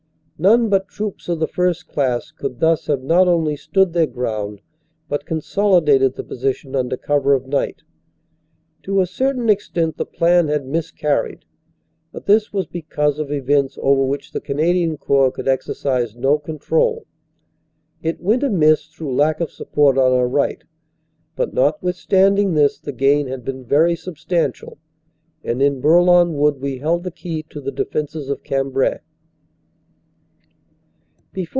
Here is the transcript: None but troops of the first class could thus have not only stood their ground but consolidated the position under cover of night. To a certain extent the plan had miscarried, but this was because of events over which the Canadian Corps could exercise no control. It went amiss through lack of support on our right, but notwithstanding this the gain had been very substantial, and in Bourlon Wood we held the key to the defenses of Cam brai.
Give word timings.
None 0.41 0.69
but 0.69 0.87
troops 0.87 1.29
of 1.29 1.39
the 1.39 1.47
first 1.47 1.87
class 1.87 2.31
could 2.31 2.59
thus 2.59 2.87
have 2.87 3.03
not 3.03 3.27
only 3.27 3.55
stood 3.55 3.93
their 3.93 4.07
ground 4.07 4.59
but 5.07 5.23
consolidated 5.23 6.15
the 6.15 6.23
position 6.23 6.75
under 6.75 6.97
cover 6.97 7.35
of 7.35 7.45
night. 7.45 7.83
To 8.81 9.01
a 9.01 9.05
certain 9.05 9.49
extent 9.51 9.97
the 9.97 10.05
plan 10.07 10.47
had 10.47 10.65
miscarried, 10.65 11.45
but 12.11 12.25
this 12.25 12.51
was 12.51 12.65
because 12.65 13.19
of 13.19 13.31
events 13.31 13.77
over 13.79 14.01
which 14.03 14.31
the 14.31 14.41
Canadian 14.41 14.97
Corps 14.97 15.29
could 15.31 15.47
exercise 15.47 16.15
no 16.15 16.39
control. 16.39 17.05
It 18.01 18.19
went 18.19 18.41
amiss 18.41 18.87
through 18.87 19.13
lack 19.15 19.41
of 19.41 19.51
support 19.51 19.95
on 19.95 20.11
our 20.11 20.27
right, 20.27 20.63
but 21.35 21.53
notwithstanding 21.53 22.55
this 22.55 22.79
the 22.79 22.93
gain 22.93 23.27
had 23.27 23.45
been 23.45 23.63
very 23.63 23.95
substantial, 23.95 24.79
and 25.43 25.61
in 25.61 25.81
Bourlon 25.81 26.33
Wood 26.33 26.59
we 26.59 26.79
held 26.79 27.03
the 27.03 27.11
key 27.11 27.43
to 27.51 27.61
the 27.61 27.71
defenses 27.71 28.27
of 28.27 28.41
Cam 28.43 28.71
brai. 28.71 29.01